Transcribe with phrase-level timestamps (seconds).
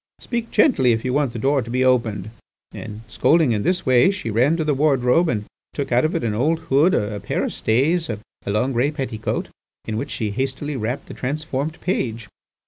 [0.17, 2.31] Speak gently if you want the door to be opened.'
[2.71, 6.23] And scolding in this way, she ran to the wardrobe and took out of it
[6.23, 9.49] an old hood, a pair of stays, and a long grey petticoat,
[9.85, 12.27] in which she hastily wrapped the transformed page.